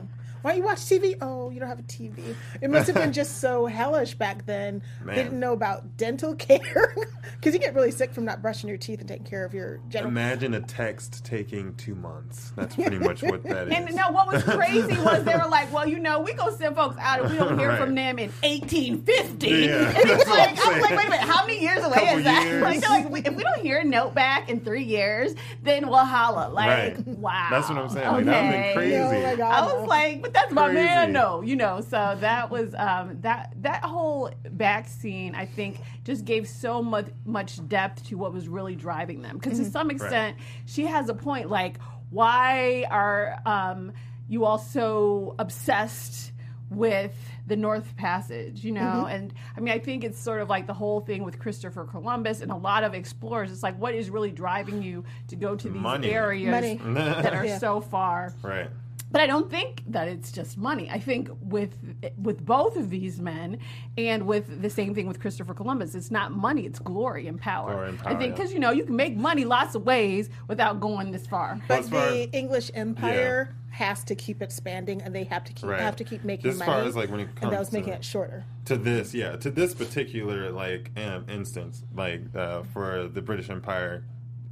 [0.46, 1.16] Why don't you watch TV?
[1.20, 2.36] Oh, you don't have a TV.
[2.60, 4.80] It must have been just so hellish back then.
[5.04, 5.16] Man.
[5.16, 6.94] They didn't know about dental care
[7.34, 9.80] because you get really sick from not brushing your teeth and taking care of your
[9.88, 10.12] general.
[10.12, 12.52] Imagine a text taking two months.
[12.54, 13.74] That's pretty much what that is.
[13.74, 16.76] And no, what was crazy was they were like, "Well, you know, we gonna send
[16.76, 17.80] folks out if we don't hear Right.
[17.80, 21.44] from them in 1850." Yeah, and it's like, I'm was like, "Wait a minute, how
[21.44, 22.62] many years away Couple is that?" years.
[22.62, 26.04] Like, they're like if we don't hear a note back in three years, then we'll
[26.04, 26.50] holla.
[26.52, 27.08] Like, Right.
[27.08, 28.06] wow, That's what I'm saying.
[28.12, 28.72] Like, that would've been Okay.
[28.74, 28.96] crazy.
[28.96, 29.52] Oh my God.
[29.52, 31.80] I was like, but that's my man, no, you know.
[31.80, 35.34] So that was um, that that whole back scene.
[35.34, 39.38] I think just gave so much much depth to what was really driving them.
[39.38, 41.50] Because to some extent, she has a point.
[41.50, 41.78] Like,
[42.10, 43.92] why are um,
[44.28, 46.32] you all so obsessed?
[46.70, 47.14] with
[47.46, 50.74] the North Passage, you know, and I mean, I think it's sort of like the
[50.74, 53.52] whole thing with Christopher Columbus and a lot of explorers.
[53.52, 56.10] It's like, what is really driving you to go to these Money.
[56.10, 56.80] areas Money.
[56.94, 57.58] that are Yeah.
[57.66, 58.34] so far?
[58.42, 58.68] Right.
[59.10, 60.90] But I don't think that it's just money.
[60.90, 61.76] I think with
[62.18, 63.58] with both of these men,
[63.96, 67.72] and with the same thing with Christopher Columbus, it's not money; it's glory and power.
[67.72, 68.36] Glory and I power, think yeah.
[68.36, 71.60] because you know you can make money lots of ways without going this far.
[71.68, 75.68] But as the as- English Empire has to keep expanding, and they have to keep
[75.70, 75.80] Right.
[75.80, 76.70] have to keep making As money.
[76.72, 78.44] far as, like, when it comes and that was making to- it shorter.
[78.64, 84.02] to this yeah to this particular like um, instance like uh, for the british empire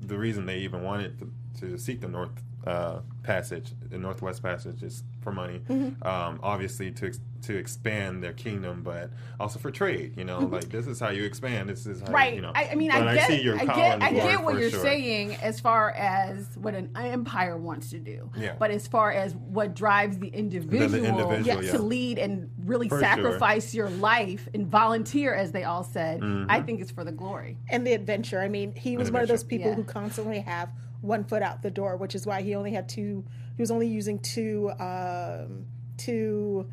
[0.00, 2.30] the reason they even wanted to, to seek the north
[2.66, 6.06] uh, passage the northwest passage is for money Mm-hmm.
[6.06, 10.70] um, obviously to ex- to expand their kingdom but also for trade you know like
[10.70, 12.14] this is how you expand this is how Mm-hmm.
[12.14, 12.34] Right.
[12.34, 14.58] you know I, I mean, But I get, see your I get, I get what
[14.58, 14.80] you're sure.
[14.80, 18.30] saying as far as what an empire wants to do.
[18.36, 18.54] Yeah.
[18.58, 21.76] But as far as what drives the individual, individual, to yeah.
[21.78, 23.00] lead and really For sure.
[23.08, 26.50] sacrifice your life and volunteer, as they all said, Mm-hmm.
[26.50, 27.58] I think it's for the glory.
[27.70, 28.40] and the adventure.
[28.40, 29.74] I mean, he was one of those people Yeah.
[29.76, 30.70] who constantly have
[31.04, 33.24] one foot out the door, which is why he only had two.
[33.56, 36.68] He was only using two, um, two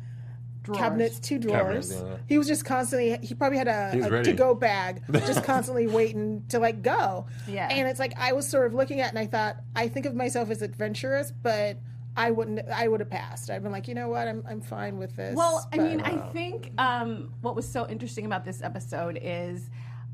[0.62, 0.78] Drawers.
[0.80, 1.90] cabinets, two drawers.
[1.90, 2.26] Cabinets, yeah.
[2.28, 3.18] He was just constantly.
[3.22, 7.26] He probably had a, a to-go bag, just constantly waiting to like go.
[7.46, 7.68] Yeah.
[7.70, 10.06] And it's like I was sort of looking at, it and I thought, I think
[10.06, 11.78] of myself as adventurous, but.
[12.14, 12.68] I wouldn't.
[12.68, 13.48] I would have passed.
[13.48, 14.28] I've been like, you know what?
[14.28, 14.44] I'm.
[14.46, 15.34] I'm fine with this.
[15.34, 19.70] Well, I but- mean, I think um, what was so interesting about this episode is.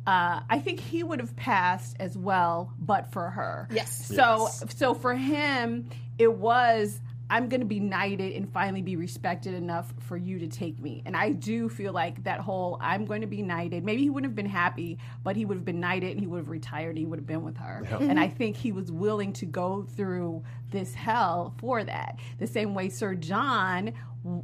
[0.08, 3.68] Uh, I think he would have passed as well, but for her.
[3.70, 4.06] Yes.
[4.06, 4.14] So,
[4.48, 4.64] Yes.
[4.76, 9.92] so for him, it was I'm going to be knighted and finally be respected enough
[10.08, 11.02] for you to take me.
[11.04, 13.84] And I do feel like that whole I'm going to be knighted.
[13.84, 16.38] Maybe he wouldn't have been happy, but he would have been knighted and he would
[16.38, 16.88] have retired.
[16.90, 17.86] And he would have been with her.
[18.00, 22.18] And I think he was willing to go through this hell for that.
[22.38, 23.94] The same way Sir John w-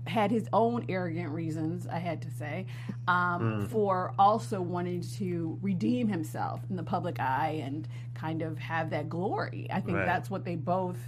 [0.07, 2.67] had his own arrogant reasons, I had to say,
[3.09, 8.91] um, for also wanting to redeem himself in the public eye and kind of have
[8.91, 9.67] that glory.
[9.71, 10.07] I think Right.
[10.07, 10.99] that's what they both,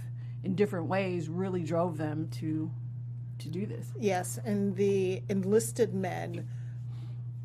[0.43, 2.69] in different ways, really drove them to
[3.39, 3.93] to do this.
[3.99, 6.47] Yes, and the enlisted men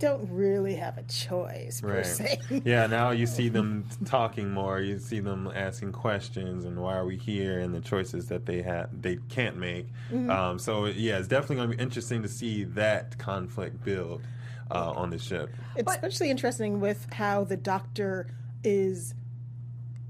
[0.02, 2.06] don't really have a choice per Right.
[2.06, 2.38] se.
[2.64, 4.80] yeah, now you see them talking more.
[4.80, 8.62] You see them asking questions and why are we here and the choices that they
[8.62, 9.86] have they can't make.
[10.10, 10.28] Mm-hmm.
[10.28, 14.22] Um, so yeah, it's definitely going to be interesting to see that conflict build
[14.72, 15.50] uh, on the ship.
[15.76, 18.26] It's especially interesting with how the doctor
[18.64, 19.14] is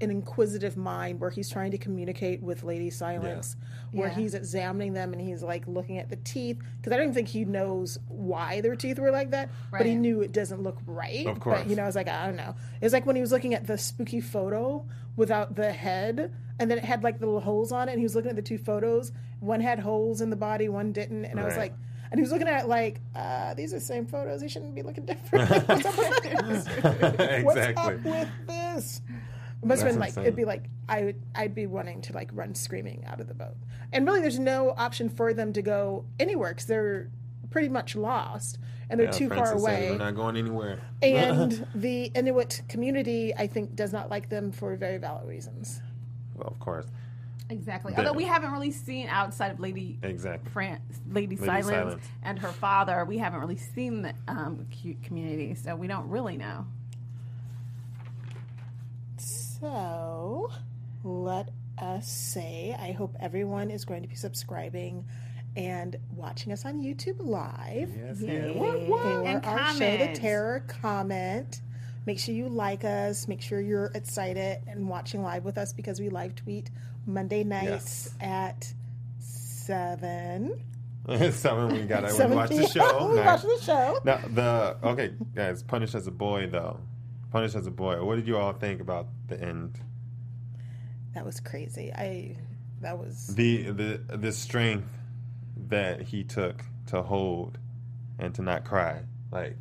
[0.03, 3.55] an inquisitive mind where he's trying to communicate with Lady Silence,
[3.91, 4.13] where Yeah.
[4.15, 6.59] he's examining them and he's like looking at the teeth.
[6.77, 10.21] Because I don't think he knows why their teeth were like that, but he knew
[10.21, 11.25] it doesn't look right.
[11.25, 11.65] Of But, course.
[11.67, 12.55] you know, I was like, I don't know.
[12.81, 14.85] It's like when he was looking at the spooky photo
[15.15, 18.03] without the head, and then it had like the little holes on it, and he
[18.05, 19.11] was looking at the two photos.
[19.39, 21.25] One had holes in the body, one didn't.
[21.25, 21.73] And I was like,
[22.11, 24.39] and he was looking at it like, uh, these are the same photos.
[24.41, 25.49] He shouldn't be looking different.
[25.67, 27.43] What's up with this?
[27.43, 27.93] What's exactly.
[27.95, 29.01] up with this?
[29.63, 30.23] It must have been like insane.
[30.25, 33.33] it'd be like I would I'd be wanting to like run screaming out of the
[33.33, 33.55] boat.
[33.91, 37.09] And really, there's no option for them to go anywhere because they're
[37.51, 38.57] pretty much lost
[38.89, 39.91] and they're Yeah, too Francis far said away.
[39.91, 40.79] We're not going anywhere.
[41.01, 45.81] and the Inuit community, I think, does not like them for very valid reasons.
[46.35, 46.85] well, of course.
[47.49, 47.91] Exactly.
[47.93, 47.99] Yeah.
[47.99, 50.49] Although we haven't really seen outside of Lady Exactly.
[50.51, 52.03] Fran- Lady, Lady Silence, Silence.
[52.23, 54.65] and her father, we haven't really seen the um,
[55.03, 56.65] community, so we don't really know.
[59.63, 60.51] So,
[61.05, 61.47] let
[61.77, 65.05] us say I hope everyone is going to be subscribing
[65.55, 67.89] and watching us on YouTube live.
[67.97, 68.53] Yes, Yay.
[68.53, 68.59] yeah.
[68.59, 69.05] What, what?
[69.25, 70.15] And our show, The comment.
[70.17, 70.65] Terror.
[70.67, 71.61] Comment.
[72.05, 73.29] Make sure you like us.
[73.29, 76.69] Make sure you're excited and watching live with us because we live tweet
[77.05, 78.73] Monday nights at
[79.19, 80.61] seven.
[81.31, 83.07] Seven, we gotta we watch the show.
[83.13, 83.99] we watch the show.
[84.05, 85.61] Now the okay, guys.
[85.61, 86.79] Punished as a boy, though.
[87.33, 88.03] Punished as a boy.
[88.05, 89.79] What did you all think about the end?
[91.15, 91.91] That was crazy.
[91.91, 92.37] I
[92.81, 94.87] that was The the the strength
[95.67, 97.57] that he took to hold
[98.19, 99.57] and to not cry, like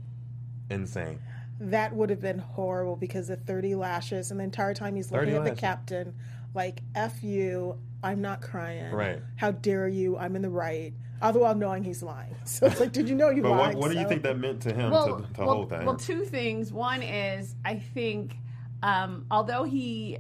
[0.69, 1.19] insane.
[1.61, 5.35] that would have been horrible because the 30 lashes and the entire time he's looking
[5.35, 6.15] at the captain
[6.55, 8.93] like F you, I'm not crying.
[8.93, 9.21] Right.
[9.37, 10.19] How dare you?
[10.19, 10.93] I'm in the right.
[11.23, 12.35] All the while knowing he's lying.
[12.45, 13.75] So it's like, did you know you But lied?
[13.75, 15.85] what, what do you think that meant to him well, to, to well, hold that?
[15.87, 16.73] well, two things.
[16.73, 18.37] One is I think,
[18.83, 20.19] um, although he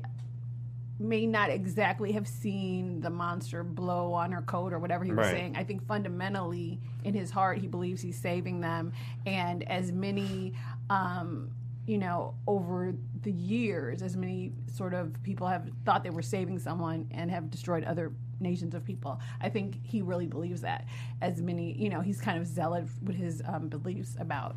[0.98, 5.26] may not exactly have seen the monster blow on her coat or whatever he was
[5.26, 5.32] Right.
[5.32, 8.92] saying, I think fundamentally in his heart he believes he's saving them.
[9.26, 10.52] And as many,
[10.90, 11.50] um,
[11.86, 16.60] you know, over the years, as many sort of people have thought they were saving
[16.60, 19.20] someone and have destroyed other nations of people.
[19.40, 20.86] I think he really believes that.
[21.20, 24.56] As many, you know, he's kind of zealot with his um, beliefs about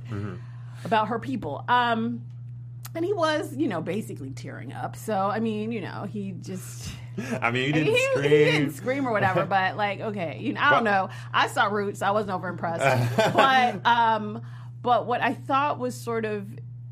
[0.83, 1.63] about her people.
[1.67, 2.21] Um,
[2.93, 4.95] and he was, you know, basically tearing up.
[4.95, 6.89] So I mean, you know, he just
[7.41, 8.29] I mean, he he, didn't he scream.
[8.29, 11.09] didn't scream or whatever, but like, okay, you know, I don't know.
[11.33, 14.41] I saw Roots, I wasn't over impressed, but um,
[14.81, 16.47] but what I thought was sort of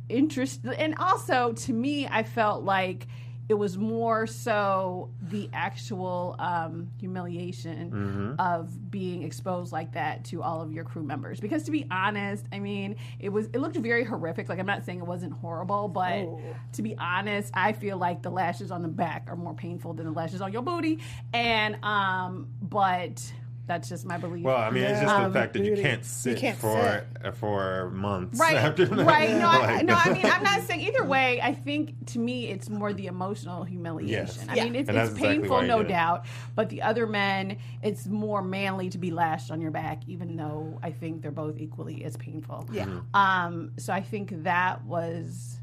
[0.09, 3.07] interesting, and also to me, I felt like
[3.49, 8.33] it was more so the actual um, humiliation Mm-hmm.
[8.39, 11.39] of being exposed like that to all of your crew members.
[11.39, 14.49] Because to be honest, I mean, it was it looked very horrific.
[14.49, 16.41] Like I'm not saying it wasn't horrible, but Oh.
[16.73, 20.05] to be honest, I feel like the lashes on the back are more painful than
[20.05, 20.99] the lashes on your booty.
[21.33, 23.21] And um, but
[23.65, 24.43] that's just my belief.
[24.43, 25.27] Well, I mean, it's just Yeah.
[25.27, 29.05] the fact that you can't You sit can't for uh, for months Right, after that.
[29.05, 29.31] right.
[29.37, 29.93] No, I, no.
[29.95, 31.39] I mean, I'm not saying either way.
[31.41, 34.09] I think to me, it's more the emotional humiliation.
[34.09, 34.45] Yes.
[34.49, 34.63] I Yeah.
[34.65, 35.89] mean, it's, And that's it's exactly painful, why he no did it.
[35.89, 36.25] doubt.
[36.55, 40.77] But the other men, it's more manly to be lashed on your back, even though
[40.83, 42.67] I think they're both equally as painful.
[42.71, 42.85] Yeah.
[42.85, 43.15] Mm-hmm.
[43.15, 43.71] Um.
[43.77, 45.57] So I think that was,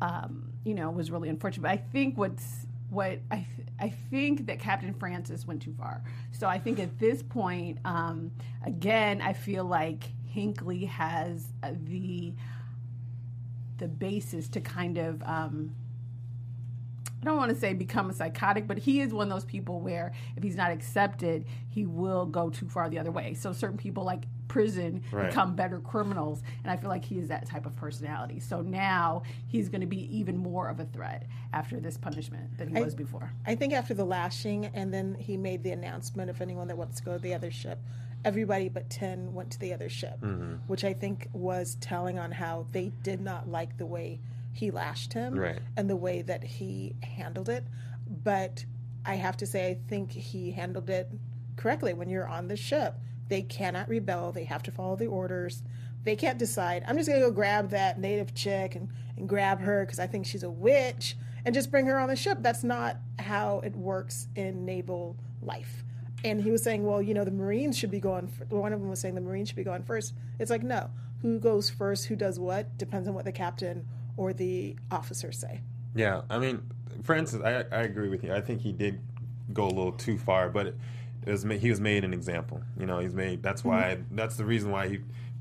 [0.00, 1.62] um, you know, was really unfortunate.
[1.62, 6.02] But I think what's what I th- I think that Captain Francis went too far.
[6.32, 8.30] So I think at this point, um,
[8.64, 12.32] again, I feel like Hinkley has uh, the
[13.78, 15.74] the basis to kind of um,
[17.20, 19.80] I don't want to say become a psychotic, but he is one of those people
[19.80, 23.34] where if he's not accepted, he will go too far the other way.
[23.34, 25.28] So certain people like prison Right.
[25.28, 28.40] become better criminals, and I feel like he is that type of personality.
[28.40, 32.68] So now he's going to be even more of a threat after this punishment than
[32.68, 33.30] he I- was before.
[33.46, 36.98] I think after the lashing, and then he made the announcement of anyone that wants
[36.98, 37.78] to go to the other ship.
[38.24, 40.54] Everybody but 10 went to the other ship, mm-hmm.
[40.66, 44.20] which I think was telling on how they did not like the way
[44.52, 45.60] he lashed him Right.
[45.76, 47.64] and the way that he handled it.
[48.24, 48.64] But
[49.06, 51.08] I have to say, I think he handled it
[51.56, 51.92] correctly.
[51.94, 52.94] When you're on the ship,
[53.28, 55.62] they cannot rebel, they have to follow the orders.
[56.04, 59.60] They can't decide, I'm just going to go grab that native chick and, and grab
[59.60, 62.38] her because I think she's a witch and just bring her on the ship.
[62.40, 65.84] That's not how it works in naval life.
[66.24, 68.26] And he was saying, well, you know, the Marines should be going.
[68.28, 70.14] fir- One of them was saying the Marines should be going first.
[70.38, 70.88] It's like, no,
[71.22, 73.86] who goes first, who does what, depends on what the captain
[74.16, 75.60] or the officers say.
[75.94, 76.62] Yeah, I mean,
[77.02, 78.32] Francis, I, I agree with you.
[78.32, 79.00] I think he did
[79.52, 80.76] go a little too far, but it
[81.30, 82.62] was ma- he was made an example.
[82.78, 83.42] You know, he's made.
[83.42, 83.98] That's why.
[84.10, 85.00] That's the reason why he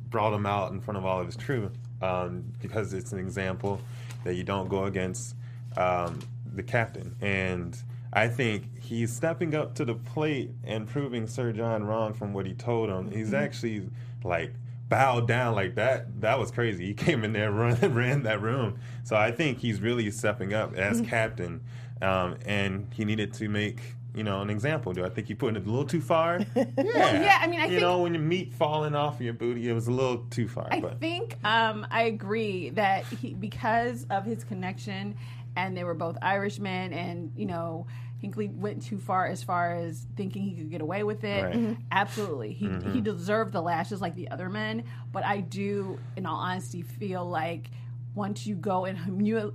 [0.10, 1.72] brought him out in front of all of his crew,
[2.02, 3.82] um, because it's an example
[4.24, 5.36] that you don't go against
[5.76, 6.20] um,
[6.54, 7.16] the captain.
[7.22, 7.78] And
[8.14, 12.46] I think he's stepping up to the plate and proving Sir John wrong from what
[12.46, 13.12] he told him.
[13.12, 13.90] He's actually
[14.24, 14.54] like
[14.90, 16.22] bowed down like that.
[16.22, 16.86] That was crazy.
[16.86, 18.80] He came in there, run, ran that room.
[19.04, 21.62] So I think he's really stepping up as captain,
[22.02, 23.80] um, and he needed to make
[24.18, 24.92] you know an example.
[24.94, 26.40] Do I think he put it a little too far?
[26.56, 29.70] Yeah, yeah, I mean, I you think- know when your meat falling off your booty,
[29.70, 30.68] it was a little too far.
[30.72, 35.16] I but think um, I agree that he, because of his connection,
[35.56, 37.88] and they were both Irishmen, and you know,
[38.24, 41.44] Hinkley went too far as far as thinking he could get away with it.
[41.44, 41.54] Right.
[41.56, 41.78] Mhm.
[41.92, 42.94] Absolutely, he Mm-hmm.
[42.94, 44.84] he deserved the lashes like the other men.
[45.12, 47.70] But I do, in all honesty, feel like
[48.18, 48.98] once you go and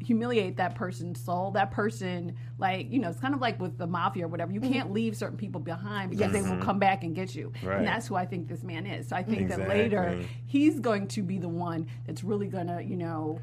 [0.00, 3.86] humiliate that person's soul, that person, like, you know, it's kind of like with the
[3.86, 7.14] mafia or whatever, you can't leave certain people behind because they will come back and
[7.14, 7.50] get you.
[7.56, 7.66] Mm-hmm.
[7.66, 7.78] Right.
[7.78, 9.08] And that's who I think this man is.
[9.08, 12.80] So I think that later he's going to be the one that's really going to,
[12.80, 13.40] you know,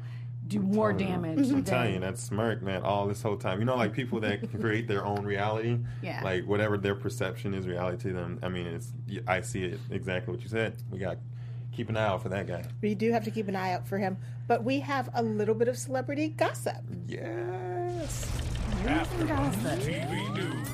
[0.48, 1.38] do more damage.
[1.38, 3.60] I'm than- telling you, that smirk, man, all this whole time.
[3.60, 5.78] You know, like people that create their own reality.
[6.02, 6.22] Yeah.
[6.24, 8.40] Like whatever their perception is reality to them.
[8.42, 8.92] I mean, it's
[9.28, 10.82] I see it exactly what you said.
[10.90, 11.18] We got
[11.72, 12.64] keep an eye out for that guy.
[12.82, 14.16] We do have to keep an eye out for him.
[14.46, 16.82] But we have a little bit of celebrity gossip.
[17.06, 18.30] Yes.
[18.84, 20.68] AfterBuzz TV News.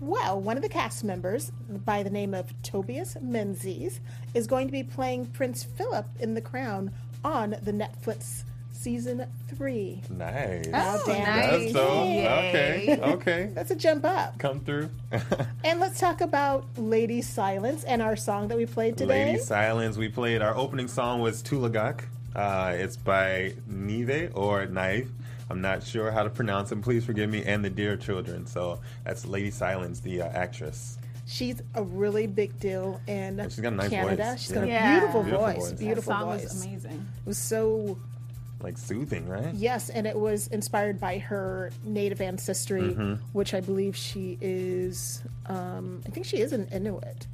[0.00, 1.50] Well, one of the cast members,
[1.84, 4.00] by the name of Tobias Menzies,
[4.32, 6.92] is going to be playing Prince Philip in The Crown
[7.24, 8.44] on the Netflix
[8.82, 10.00] season three.
[10.10, 10.66] Nice.
[10.68, 11.04] Oh, nice.
[11.06, 12.26] That's so Yay.
[12.28, 13.00] okay.
[13.02, 13.50] Okay.
[13.54, 14.38] That's a jump up.
[14.38, 14.90] Come through.
[15.64, 19.26] And let's talk about Lady Silence and our song that we played today.
[19.26, 19.96] Lady Silence.
[19.96, 22.04] We played our opening song was Tulagak.
[22.34, 25.10] Uh, it's by Nive or Naive.
[25.50, 26.80] I'm not sure how to pronounce it.
[26.82, 27.42] Please forgive me.
[27.44, 28.46] And the Deer Children.
[28.46, 30.98] So that's Lady Silence, the uh, actress.
[31.26, 34.30] She's a really big deal in she's got a nice Canada.
[34.30, 34.40] voice.
[34.40, 35.70] She's got a beautiful, Beautiful voice.
[35.72, 35.78] voice.
[35.96, 36.42] That song voice.
[36.44, 37.06] was amazing.
[37.24, 37.98] It was so
[38.60, 39.54] Like soothing, right?
[39.54, 43.14] yes, and it was inspired by her native ancestry, Mm-hmm.
[43.32, 45.22] which I believe she is.
[45.46, 47.26] Um, I think she is an Inuit.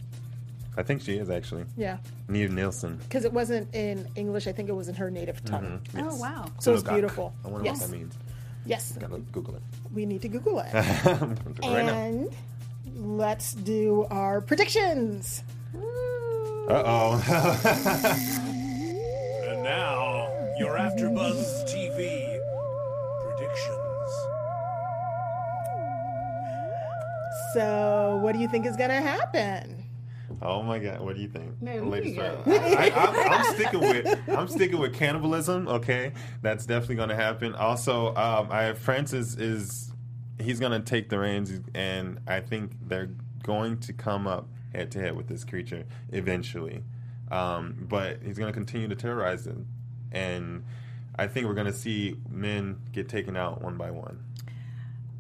[0.76, 1.64] I think she is actually.
[1.76, 1.96] Yeah,
[2.28, 2.96] Nive Nielsen.
[2.98, 4.46] because it wasn't in English.
[4.46, 5.80] I think it was in her native tongue.
[5.96, 6.44] Oh wow.
[6.58, 6.92] So it's Tulagak.
[6.92, 7.32] beautiful.
[7.44, 7.80] I wonder Yes.
[7.80, 8.14] what that means.
[8.66, 9.62] Yes, Gotta Google it.
[9.94, 10.74] we need to Google it.
[10.74, 11.92] I'm gonna do it right now.
[11.94, 12.34] and
[13.18, 15.42] let's do our predictions.
[16.68, 18.40] Uh oh.
[19.44, 20.28] And now,
[20.58, 22.38] your AfterBuzz TV
[23.22, 24.10] predictions.
[27.52, 29.84] So, what do you think is going to happen?
[30.42, 31.00] Oh my God!
[31.00, 32.18] What do you think, Man, we ladies?
[32.18, 35.68] I, I, I'm sticking with I'm sticking with cannibalism.
[35.68, 36.12] Okay,
[36.42, 37.54] that's definitely going to happen.
[37.54, 39.92] Also, um, I Francis is
[40.40, 43.10] he's going to take the reins, and I think they're
[43.42, 46.82] going to come up head to head with this creature eventually.
[47.30, 49.66] Um, but he's going to continue to terrorize them,
[50.14, 50.64] and
[51.16, 54.24] I think we're going to see men get taken out one by one.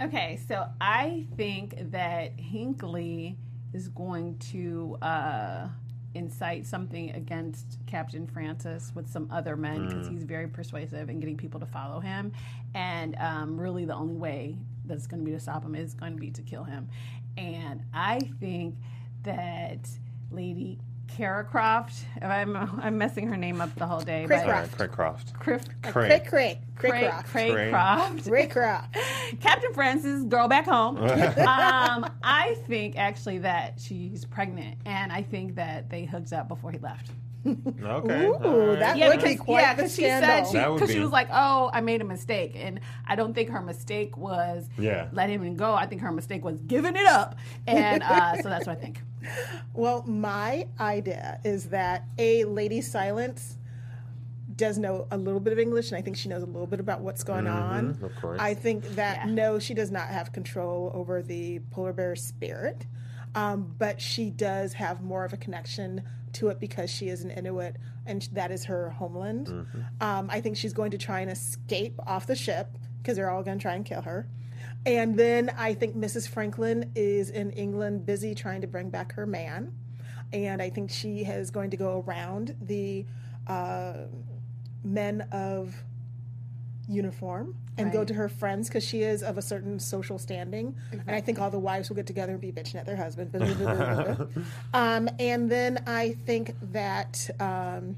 [0.02, 3.36] Okay, so I think that Hinkley
[3.72, 5.68] is going to uh,
[6.14, 11.36] incite something against Captain Francis with some other men because he's very persuasive in getting
[11.36, 12.32] people to follow him.
[12.74, 16.14] And um, really, the only way that's going to be to stop him is going
[16.14, 16.88] to be to kill him.
[17.36, 18.76] And I think
[19.22, 19.88] that
[20.30, 24.76] Lady Kara Croft, I'm, I'm messing her name up the whole day, but Croft.
[24.76, 25.34] Craig Croft.
[25.34, 27.28] Craig, Croft.
[27.28, 27.70] Craig Craig.
[27.70, 28.24] Croft.
[28.24, 28.96] Craig Croft.
[29.40, 30.96] Captain Francis, girl back home.
[30.98, 36.72] um, I think actually that she's pregnant, and I think that they hooked up before
[36.72, 37.10] he left.
[37.84, 38.26] Okay.
[38.26, 38.78] Ooh, all right.
[38.78, 40.50] that Yeah, would be because quite yeah, the because she said scandal.
[40.50, 41.02] she That would because she be.
[41.04, 45.08] was like, "Oh, I made a mistake," and I don't think her mistake was Yeah.
[45.12, 45.74] let him go.
[45.74, 49.00] I think her mistake was giving it up, and uh, so that's what I think.
[49.74, 53.58] Well, my idea is that a Lady Silence
[54.56, 56.80] does know a little bit of English, and I think she knows a little bit
[56.80, 57.98] about what's going on.
[58.02, 58.40] of course.
[58.40, 59.32] I think that Yeah.
[59.32, 62.86] no, she does not have control over the polar bear spirit,
[63.34, 66.02] um, but she does have more of a connection
[66.34, 69.48] to it because she is an Inuit, and that is her homeland.
[70.00, 73.42] Um, I think she's going to try and escape off the ship because they're all
[73.42, 74.28] going to try and kill her.
[74.86, 76.28] And then I think Mrs.
[76.28, 79.72] Franklin is in England busy trying to bring back her man.
[80.32, 83.06] And I think she is going to go around the
[83.46, 83.94] uh,
[84.82, 85.74] men of
[86.88, 90.74] uniform and go to her friends because she is of a certain social standing.
[90.92, 93.34] And I think all the wives will get together and be bitching at their husband.
[94.74, 97.30] um, and then I think that.
[97.40, 97.96] Um,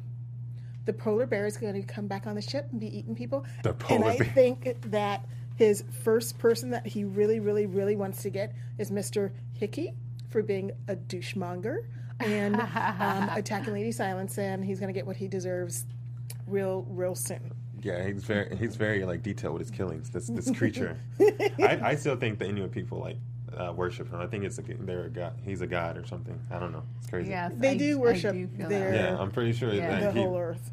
[0.87, 3.45] the polar bear is going to come back on the ship and be eating people.
[3.65, 4.33] The polar and I bear.
[4.35, 9.33] think that his first person that he really, really, really wants to get is Mr.
[9.55, 9.95] Hickey
[10.31, 11.87] for being a douchemonger
[12.21, 12.55] and
[13.01, 15.87] um, attacking Lady Silence, and he's going to get what he deserves
[16.47, 17.53] real, real soon.
[17.87, 20.11] Yeah, he's very he's very like detailed with his killings.
[20.11, 20.99] This this creature.
[21.21, 23.17] I, I still think the Inuit people like
[23.57, 24.21] uh, worship him.
[24.21, 25.35] I think it's a they're a god.
[25.45, 26.39] He's a god or something.
[26.51, 26.83] I don't know.
[26.99, 27.31] It's crazy.
[27.31, 30.01] Yes, They I- do worship do their- Yeah, I'm pretty sure Yeah.
[30.01, 30.71] that The he, whole earth.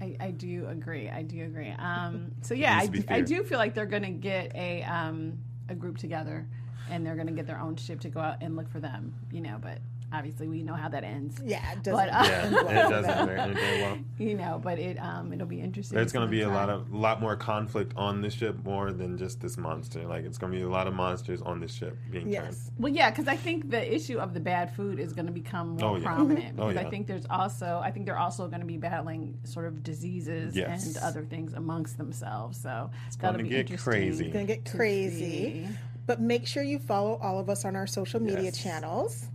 [0.00, 1.08] I, I do agree.
[1.08, 1.70] I do agree.
[1.78, 4.10] Um, so yeah, I, needs to be do- I do feel like they're going to
[4.10, 6.46] get a um, a group together,
[6.90, 9.14] and they're going to get their own ship to go out and look for them.
[9.30, 9.78] You know, but
[10.12, 11.40] obviously we know how that ends.
[11.44, 11.94] Yeah, it doesn't.
[11.94, 13.98] But, uh, yeah, it doesn't very, end very well.
[14.18, 15.96] You know, but it um, it'll be interesting.
[15.96, 18.92] There's going to be a them lot of lot more conflict on this ship, more
[18.92, 20.06] than just this monster.
[20.06, 22.32] Like it's going to be a lot of monsters on this ship being turned.
[22.32, 22.70] yes.
[22.78, 25.76] Well, yeah, because I think the issue of the bad food is going to become
[25.76, 26.04] more Oh, yeah.
[26.04, 26.58] prominent.
[26.60, 26.86] Oh, Because yeah.
[26.86, 30.54] I think there's also, I think they're also going to be battling sort of diseases
[30.56, 30.86] Yes.
[30.86, 32.60] and other things amongst themselves.
[32.60, 33.90] So it's gonna that'll be get interesting.
[33.92, 34.24] crazy.
[34.26, 35.68] It's going to get crazy.
[36.06, 38.62] But make sure you follow all of us on our social media Yes.
[38.62, 39.26] channels.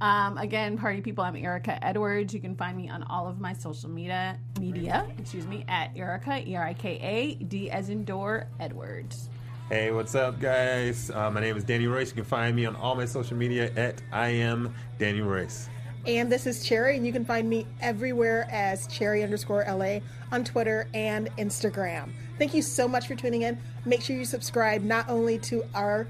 [0.00, 2.34] Um, again, party people, I'm Erica Edwards.
[2.34, 6.46] You can find me on all of my social media, media, excuse me, at Erica
[6.48, 9.28] E R I K A D as in door Edwards.
[9.68, 11.10] Hey, what's up, guys?
[11.10, 12.10] Uh, my name is Danny Royce.
[12.10, 15.68] You can find me on all my social media at I am Danny Royce.
[16.06, 20.00] And this is Cherry, and you can find me everywhere as Cherry underscore LA
[20.32, 22.10] on Twitter and Instagram.
[22.36, 23.58] Thank you so much for tuning in.
[23.86, 26.08] Make sure you subscribe not only to our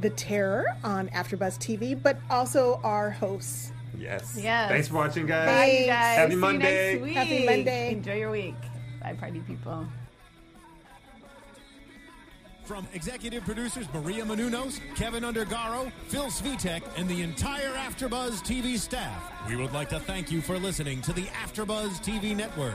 [0.00, 3.72] The Terror on AfterBuzz TV, but also our hosts.
[3.98, 4.38] Yes.
[4.40, 4.70] Yes.
[4.70, 5.46] Thanks for watching, guys.
[5.48, 6.16] Bye, you guys.
[6.16, 6.92] Happy See you Monday.
[6.92, 7.14] next week.
[7.16, 7.92] Happy Monday.
[7.92, 8.54] Enjoy your week.
[9.02, 9.86] Bye, party people.
[12.64, 19.32] From executive producers Maria Menounos, Kevin Undergaro, Phil Svitek, and the entire AfterBuzz TV staff,
[19.48, 22.74] we would like to thank you for listening to the AfterBuzz TV network.